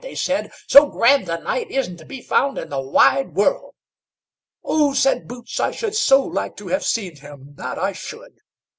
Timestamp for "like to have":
6.23-6.83